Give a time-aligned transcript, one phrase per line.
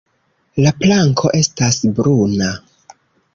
[0.65, 2.49] La planko estas bruna.